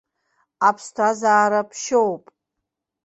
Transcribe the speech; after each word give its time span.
Аԥсҭазаара 0.67 1.61
ԥшьоуп. 1.69 2.23